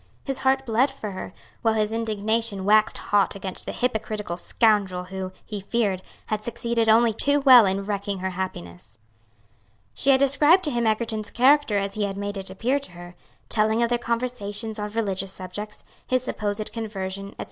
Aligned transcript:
His 0.23 0.39
heart 0.39 0.65
bled 0.65 0.89
for 0.89 1.11
her, 1.11 1.31
while 1.61 1.75
his 1.75 1.93
indignation 1.93 2.65
waxed 2.65 2.97
hot 2.97 3.35
against 3.35 3.67
the 3.67 3.71
hypocritical 3.71 4.35
scoundrel 4.35 5.03
who, 5.03 5.31
he 5.45 5.61
feared, 5.61 6.01
had 6.25 6.43
succeeded 6.43 6.89
only 6.89 7.13
too 7.13 7.39
well 7.41 7.67
in 7.67 7.85
wrecking 7.85 8.17
her 8.17 8.31
happiness. 8.31 8.97
She 9.93 10.09
had 10.09 10.19
described 10.19 10.63
to 10.63 10.71
him 10.71 10.87
Egerton's 10.87 11.29
character 11.29 11.77
as 11.77 11.93
he 11.93 12.05
had 12.05 12.17
made 12.17 12.35
it 12.37 12.49
appear 12.49 12.79
to 12.79 12.93
her, 12.93 13.13
telling 13.47 13.83
of 13.83 13.89
their 13.89 13.99
conversations 13.99 14.79
on 14.79 14.89
religious 14.89 15.31
subjects, 15.33 15.83
his 16.07 16.23
supposed 16.23 16.71
conversion, 16.73 17.33
etc. 17.37 17.39